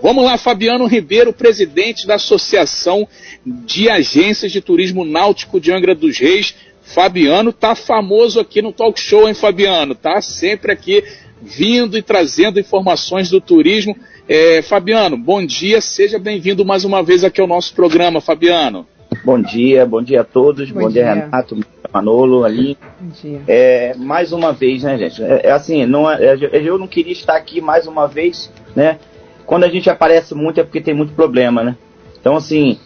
[0.00, 3.06] Vamos lá, Fabiano Ribeiro, presidente da Associação
[3.44, 6.54] de Agências de Turismo Náutico de Angra dos Reis.
[6.82, 9.94] Fabiano tá famoso aqui no talk show, hein, Fabiano?
[9.94, 11.04] Tá sempre aqui
[11.42, 13.94] vindo e trazendo informações do turismo.
[14.26, 18.86] É, Fabiano, bom dia, seja bem-vindo mais uma vez aqui ao nosso programa, Fabiano.
[19.22, 21.02] Bom dia, bom dia a todos, bom, bom dia.
[21.02, 21.24] dia.
[21.24, 21.60] Renato,
[21.92, 22.78] Manolo, ali.
[22.98, 23.42] Bom dia.
[23.46, 25.22] É, mais uma vez, né, gente?
[25.22, 28.98] É, é assim, não, é, eu não queria estar aqui mais uma vez, né?
[29.46, 31.76] Quando a gente aparece muito é porque tem muito problema, né?
[32.20, 32.78] Então, assim,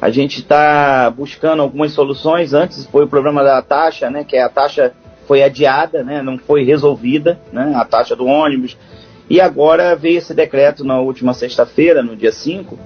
[0.00, 2.52] a gente está buscando algumas soluções.
[2.52, 4.24] Antes foi o problema da taxa, né?
[4.24, 4.92] Que a taxa
[5.26, 6.22] foi adiada, né?
[6.22, 7.72] Não foi resolvida, né?
[7.74, 8.76] A taxa do ônibus.
[9.28, 12.78] E agora veio esse decreto na última sexta-feira, no dia 5,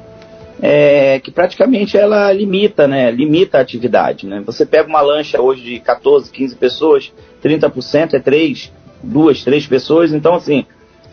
[0.63, 3.11] é, que praticamente ela limita, né?
[3.11, 4.43] Limita a atividade, né?
[4.47, 8.73] Você pega uma lancha hoje de 14, 15 pessoas, 30% é 3,
[9.03, 10.13] duas, três pessoas.
[10.13, 10.65] Então, assim,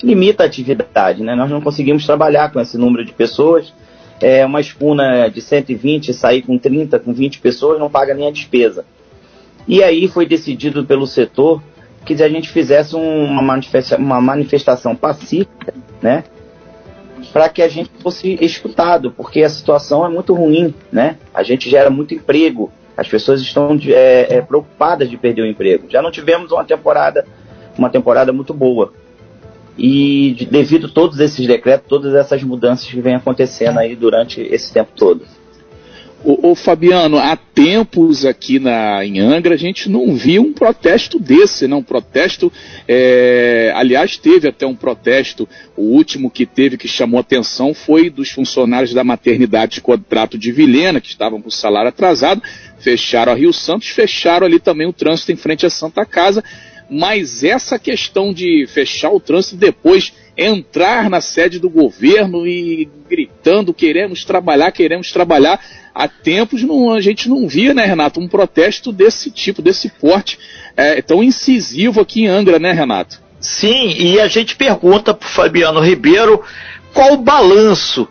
[0.03, 1.35] limita a atividade, né?
[1.35, 3.73] Nós não conseguimos trabalhar com esse número de pessoas.
[4.21, 8.31] É, uma espuna de 120 sair com 30, com 20 pessoas não paga nem a
[8.31, 8.85] despesa.
[9.67, 11.61] E aí foi decidido pelo setor
[12.05, 13.59] que a gente fizesse uma,
[13.97, 16.23] uma manifestação pacífica, né?
[17.33, 21.17] Para que a gente fosse escutado, porque a situação é muito ruim, né?
[21.33, 25.87] A gente gera muito emprego, as pessoas estão é, é, preocupadas de perder o emprego.
[25.89, 27.25] Já não tivemos uma temporada,
[27.77, 28.93] uma temporada muito boa
[29.77, 34.71] e devido a todos esses decretos, todas essas mudanças que vêm acontecendo aí durante esse
[34.71, 35.25] tempo todo.
[36.27, 41.67] O, Fabiano, há tempos aqui na, em Angra a gente não viu um protesto desse,
[41.67, 41.77] não?
[41.77, 42.51] Um protesto,
[42.87, 48.31] é, aliás, teve até um protesto, o último que teve que chamou atenção foi dos
[48.31, 52.41] funcionários da maternidade de contrato de Vilhena, que estavam com o salário atrasado,
[52.79, 56.43] fecharam a Rio Santos, fecharam ali também o trânsito em frente à Santa Casa
[56.89, 63.73] mas essa questão de fechar o trânsito depois entrar na sede do governo e gritando
[63.73, 65.59] queremos trabalhar, queremos trabalhar,
[65.93, 70.37] há tempos não, a gente não via, né, Renato, um protesto desse tipo, desse porte
[70.75, 73.21] é, tão incisivo aqui em Angra, né, Renato?
[73.39, 76.43] Sim, e a gente pergunta para Fabiano Ribeiro
[76.93, 78.07] qual o balanço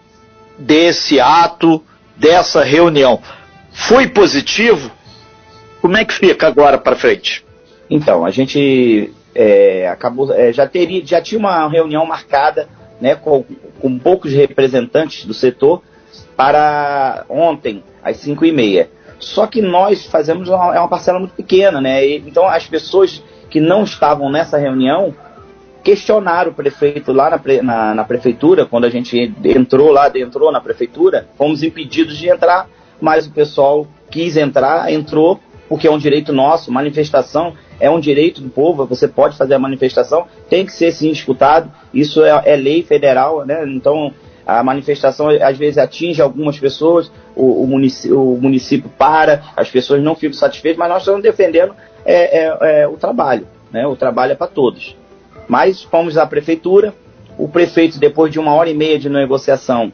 [0.59, 1.83] desse ato,
[2.17, 3.21] dessa reunião.
[3.73, 4.91] Foi positivo?
[5.81, 7.44] Como é que fica agora para frente?
[7.95, 12.69] Então, a gente é, acabou, é, já, teria, já tinha uma reunião marcada
[13.01, 13.45] né, com,
[13.81, 15.81] com poucos representantes do setor
[16.37, 18.91] para ontem, às 5 e meia.
[19.21, 22.05] Só que nós fazemos uma, é uma parcela muito pequena, né?
[22.05, 25.15] E, então as pessoas que não estavam nessa reunião
[25.85, 30.61] questionaram o prefeito lá na, na, na, prefeitura, quando a gente entrou lá, entrou na
[30.61, 32.69] prefeitura, fomos impedidos de entrar,
[33.01, 35.39] mas o pessoal quis entrar, entrou,
[35.69, 39.59] porque é um direito nosso, manifestação é um direito do povo, você pode fazer a
[39.59, 43.65] manifestação, tem que ser sim escutado, isso é, é lei federal, né?
[43.69, 44.13] Então
[44.47, 50.03] a manifestação às vezes atinge algumas pessoas, o, o, município, o município, para, as pessoas
[50.03, 51.75] não ficam satisfeitas, mas nós estamos defendendo
[52.05, 53.87] é, é, é o trabalho, né?
[53.87, 54.97] O trabalho é para todos.
[55.49, 56.95] Mas fomos à prefeitura,
[57.39, 59.93] o prefeito, depois de uma hora e meia de negociação,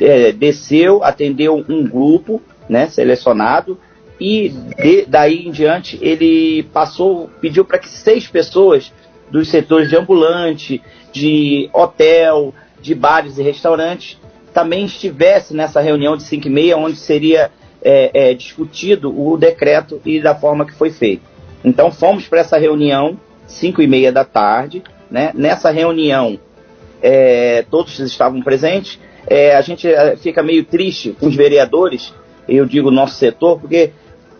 [0.00, 3.78] é, desceu, atendeu um grupo né, selecionado,
[4.20, 8.92] e de, daí em diante ele passou, pediu para que seis pessoas
[9.30, 10.82] dos setores de ambulante,
[11.12, 14.18] de hotel, de bares e restaurantes
[14.56, 17.50] também estivesse nessa reunião de 5 e meia, onde seria
[17.82, 21.22] é, é, discutido o decreto e da forma que foi feito.
[21.62, 25.30] Então fomos para essa reunião, 5 e meia da tarde, né?
[25.34, 26.38] nessa reunião
[27.02, 32.14] é, todos estavam presentes, é, a gente é, fica meio triste com os vereadores,
[32.48, 33.92] eu digo nosso setor, porque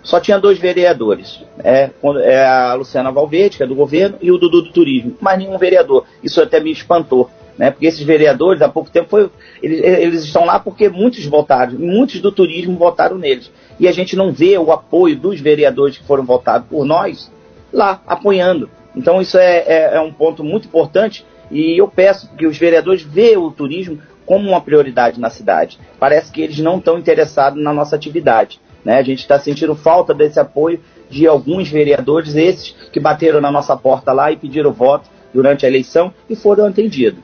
[0.06, 1.43] só tinha dois vereadores.
[1.65, 1.91] É,
[2.22, 5.17] é a Luciana Valverde, que é do governo, e o Dudu do Turismo.
[5.21, 6.05] Mas nenhum vereador.
[6.22, 7.28] Isso até me espantou.
[7.59, 7.72] Né?
[7.72, 9.28] Porque esses vereadores, há pouco tempo, foi,
[9.61, 13.50] eles, eles estão lá porque muitos votaram, muitos do turismo votaram neles.
[13.81, 17.28] E a gente não vê o apoio dos vereadores que foram votados por nós
[17.72, 18.71] lá, apoiando.
[18.95, 23.03] Então isso é, é, é um ponto muito importante e eu peço que os vereadores
[23.03, 25.78] vejam o turismo como uma prioridade na cidade.
[25.98, 28.60] Parece que eles não estão interessados na nossa atividade.
[28.86, 28.98] Né?
[28.98, 30.80] A gente está sentindo falta desse apoio
[31.10, 35.68] de alguns vereadores, esses que bateram na nossa porta lá e pediram voto durante a
[35.68, 37.18] eleição e foram atendidos.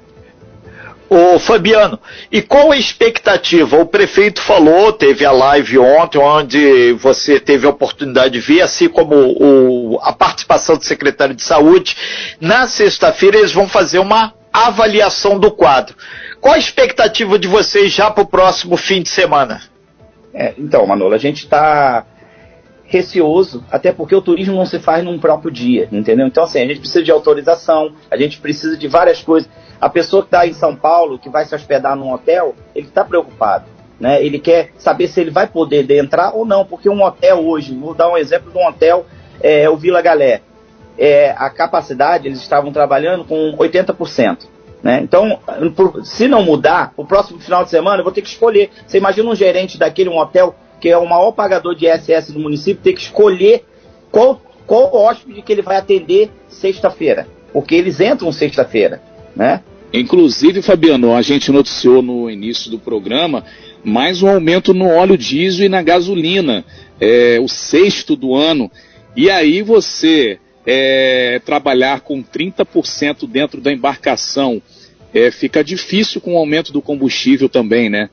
[1.08, 2.00] Ô Fabiano,
[2.32, 3.76] e qual a expectativa?
[3.76, 8.88] O prefeito falou, teve a live ontem, onde você teve a oportunidade de ver, assim
[8.88, 11.96] como o, a participação do secretário de saúde.
[12.40, 15.94] Na sexta-feira eles vão fazer uma avaliação do quadro.
[16.40, 19.71] Qual a expectativa de vocês já para o próximo fim de semana?
[20.34, 22.06] É, então, Manolo, a gente está
[22.84, 26.26] receoso, até porque o turismo não se faz num próprio dia, entendeu?
[26.26, 29.50] Então, assim, a gente precisa de autorização, a gente precisa de várias coisas.
[29.80, 33.02] A pessoa que está em São Paulo, que vai se hospedar num hotel, ele está
[33.02, 33.64] preocupado.
[33.98, 34.22] Né?
[34.22, 37.94] Ele quer saber se ele vai poder entrar ou não, porque um hotel hoje, vou
[37.94, 39.06] dar um exemplo de um hotel,
[39.40, 40.42] é, o Vila Galé,
[40.98, 44.51] é, a capacidade, eles estavam trabalhando com 80%.
[44.82, 45.00] Né?
[45.02, 45.38] Então,
[46.02, 48.70] se não mudar, o próximo final de semana eu vou ter que escolher.
[48.86, 52.40] Você imagina um gerente daquele um hotel que é o maior pagador de ISS do
[52.40, 53.64] município, ter que escolher
[54.10, 57.28] qual, qual hóspede que ele vai atender sexta-feira.
[57.52, 59.00] Porque eles entram sexta-feira,
[59.36, 59.60] né?
[59.92, 63.44] Inclusive, Fabiano, a gente noticiou no início do programa
[63.84, 66.64] mais um aumento no óleo diesel e na gasolina,
[67.00, 68.70] é, o sexto do ano.
[69.14, 74.62] E aí você é, trabalhar com 30% dentro da embarcação,
[75.14, 78.08] é, fica difícil com o aumento do combustível também, né?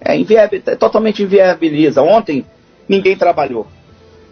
[0.00, 2.02] é, inviabil, é totalmente inviabiliza.
[2.02, 2.44] Ontem
[2.88, 3.66] ninguém trabalhou.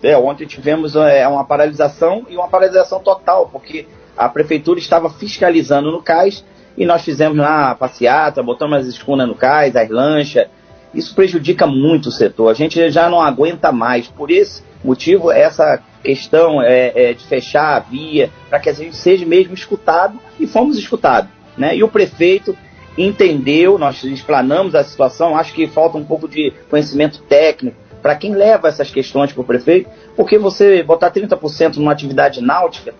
[0.02, 3.86] É, ontem tivemos é, uma paralisação e uma paralisação total, porque
[4.16, 6.44] a prefeitura estava fiscalizando no cais
[6.76, 10.46] e nós fizemos lá a passeata, botamos as escunas no cais, as lanchas.
[10.92, 12.50] Isso prejudica muito o setor.
[12.50, 14.06] A gente já não aguenta mais.
[14.06, 18.96] Por esse motivo, essa questão é, é de fechar a via, para que a gente
[18.96, 21.30] seja mesmo escutado, e fomos escutados.
[21.56, 21.76] Né?
[21.76, 22.56] E o prefeito
[22.96, 28.34] entendeu, nós explanamos a situação, acho que falta um pouco de conhecimento técnico para quem
[28.34, 32.94] leva essas questões para o prefeito, porque você botar 30% numa atividade náutica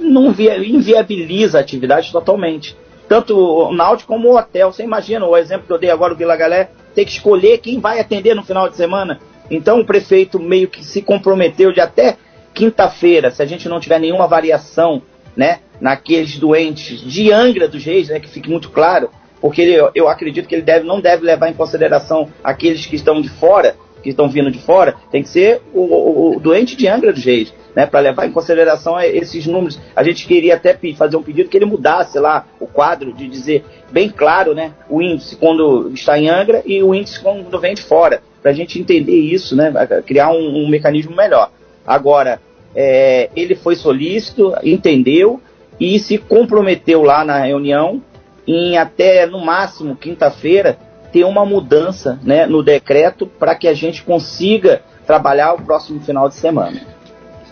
[0.00, 2.76] não via, inviabiliza a atividade totalmente.
[3.08, 4.72] Tanto o náutico como o hotel.
[4.72, 7.80] Você imagina o exemplo que eu dei agora, o Vila Galé, ter que escolher quem
[7.80, 9.20] vai atender no final de semana.
[9.50, 12.16] Então o prefeito meio que se comprometeu de até
[12.58, 15.00] quinta-feira, se a gente não tiver nenhuma variação
[15.36, 19.10] né, naqueles doentes de Angra dos Reis, né, que fique muito claro,
[19.40, 23.22] porque ele, eu acredito que ele deve, não deve levar em consideração aqueles que estão
[23.22, 26.88] de fora, que estão vindo de fora, tem que ser o, o, o doente de
[26.88, 29.78] Angra dos Reis, né, para levar em consideração esses números.
[29.94, 33.64] A gente queria até fazer um pedido que ele mudasse lá o quadro, de dizer
[33.92, 37.82] bem claro né, o índice quando está em Angra e o índice quando vem de
[37.82, 39.72] fora, para a gente entender isso, né,
[40.04, 41.52] criar um, um mecanismo melhor.
[41.86, 42.40] Agora,
[42.74, 45.40] é, ele foi solícito, entendeu
[45.78, 48.02] e se comprometeu lá na reunião
[48.46, 50.78] em até no máximo quinta-feira
[51.12, 56.28] ter uma mudança né, no decreto para que a gente consiga trabalhar o próximo final
[56.28, 56.80] de semana.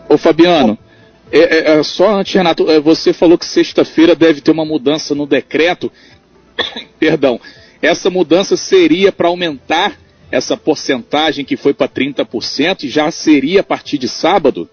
[0.09, 0.79] Ô Fabiano,
[1.31, 5.15] é, é, é, só antes, Renato, é, você falou que sexta-feira deve ter uma mudança
[5.15, 5.91] no decreto.
[6.99, 7.41] Perdão.
[7.83, 9.99] Essa mudança seria para aumentar
[10.31, 14.69] essa porcentagem que foi para 30% e já seria a partir de sábado?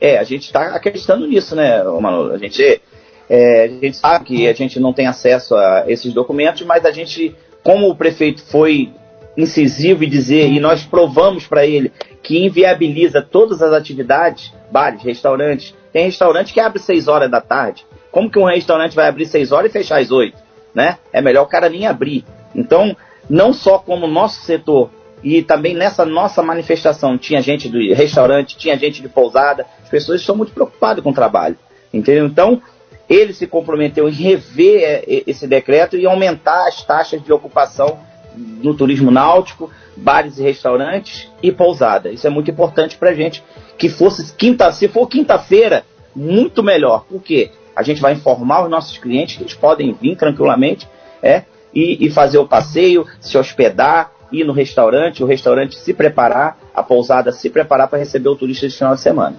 [0.00, 2.32] É, a gente está acreditando nisso, né, Manolo?
[2.32, 2.80] A gente
[3.28, 6.90] é, a gente sabe que a gente não tem acesso a esses documentos, mas a
[6.90, 8.90] gente, como o prefeito foi
[9.36, 11.92] incisivo e dizer, e nós provamos para ele
[12.22, 15.74] que inviabiliza todas as atividades, bares, restaurantes.
[15.92, 17.86] Tem restaurante que abre 6 horas da tarde.
[18.10, 20.36] Como que um restaurante vai abrir 6 horas e fechar às 8?
[20.74, 20.98] Né?
[21.12, 22.24] É melhor o cara nem abrir.
[22.54, 22.96] Então,
[23.28, 24.90] não só como nosso setor,
[25.22, 30.20] e também nessa nossa manifestação tinha gente do restaurante, tinha gente de pousada, as pessoas
[30.20, 31.56] estão muito preocupadas com o trabalho.
[31.92, 32.26] Entendeu?
[32.26, 32.62] Então,
[33.08, 37.98] ele se comprometeu em rever é, esse decreto e aumentar as taxas de ocupação
[38.36, 42.10] no turismo náutico, bares e restaurantes e pousada.
[42.10, 43.42] Isso é muito importante para a gente.
[43.76, 45.84] Que fosse quinta, se for quinta-feira,
[46.14, 47.04] muito melhor.
[47.04, 47.50] Por quê?
[47.74, 50.88] A gente vai informar os nossos clientes que eles podem vir tranquilamente
[51.22, 51.44] é,
[51.74, 56.82] e, e fazer o passeio, se hospedar, ir no restaurante, o restaurante se preparar, a
[56.82, 59.36] pousada se preparar para receber o turista de final de semana.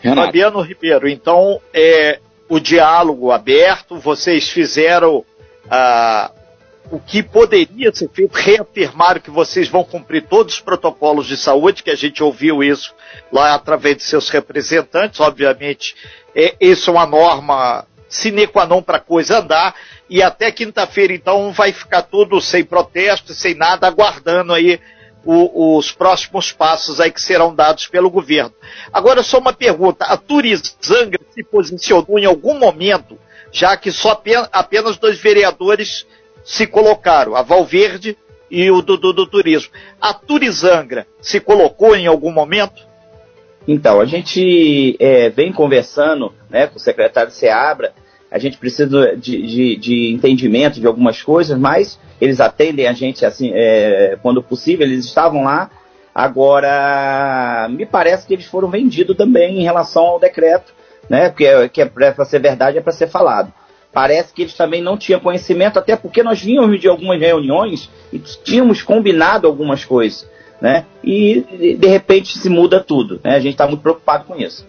[0.00, 0.26] Renato.
[0.26, 5.24] Fabiano Ribeiro, então é, o diálogo aberto, vocês fizeram
[5.70, 6.30] ah,
[6.90, 11.82] o que poderia ser feito, reafirmaram que vocês vão cumprir todos os protocolos de saúde,
[11.82, 12.94] que a gente ouviu isso
[13.30, 15.94] lá através de seus representantes, obviamente,
[16.34, 19.74] é, isso é uma norma sine qua non para a coisa andar,
[20.08, 24.80] e até quinta-feira, então, vai ficar tudo sem protesto, sem nada, aguardando aí
[25.24, 28.52] o, os próximos passos aí que serão dados pelo governo.
[28.92, 33.18] Agora, só uma pergunta: a Turizanga se posicionou em algum momento,
[33.52, 34.20] já que só
[34.52, 36.06] apenas dois vereadores
[36.44, 38.16] se colocaram, a Valverde
[38.50, 39.70] e o do, do, do Turismo.
[40.00, 42.88] A Turizangra se colocou em algum momento?
[43.66, 47.92] Então, a gente é, vem conversando né, com o secretário Seabra,
[48.30, 53.24] a gente precisa de, de, de entendimento de algumas coisas, mas eles atendem a gente
[53.24, 55.70] assim, é, quando possível, eles estavam lá.
[56.14, 60.72] Agora, me parece que eles foram vendidos também em relação ao decreto,
[61.08, 61.28] né?
[61.28, 63.52] Porque é, que é para ser verdade, é para ser falado.
[63.92, 68.18] Parece que eles também não tinham conhecimento, até porque nós vínhamos de algumas reuniões e
[68.18, 70.28] tínhamos combinado algumas coisas.
[70.60, 70.84] né?
[71.02, 73.36] E de repente se muda tudo, né?
[73.36, 74.66] A gente está muito preocupado com isso.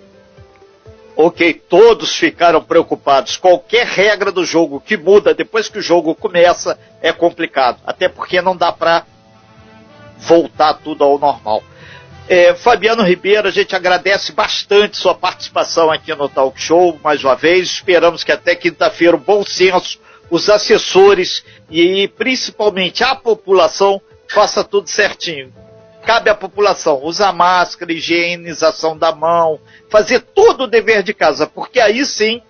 [1.21, 3.35] Ok, todos ficaram preocupados.
[3.35, 8.41] Qualquer regra do jogo que muda depois que o jogo começa é complicado, até porque
[8.41, 9.05] não dá para
[10.17, 11.61] voltar tudo ao normal.
[12.29, 17.35] É, Fabiano Ribeiro, a gente agradece bastante sua participação aqui no Talk Show mais uma
[17.35, 17.67] vez.
[17.69, 19.99] Esperamos que até quinta-feira o bom senso,
[20.29, 25.51] os assessores e principalmente a população faça tudo certinho.
[26.09, 29.59] Cabe à população usar máscara, higienização da mão,
[29.91, 32.41] fazer todo o dever de casa, porque aí sim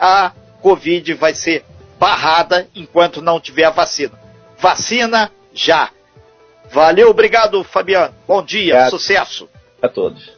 [0.00, 1.64] a Covid vai ser
[1.96, 4.18] barrada enquanto não tiver a vacina.
[4.58, 5.90] Vacina já!
[6.72, 8.12] Valeu, obrigado, Fabiano.
[8.26, 8.90] Bom dia, obrigado.
[8.90, 9.48] sucesso.
[9.80, 10.32] A todos.